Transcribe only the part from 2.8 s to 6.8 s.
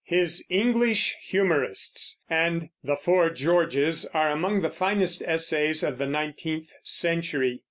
The Four Georges are among the finest essays of the nineteenth